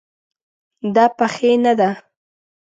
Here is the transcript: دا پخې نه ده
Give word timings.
دا 0.95 1.05
پخې 1.17 1.51
نه 1.63 1.73
ده 1.79 1.89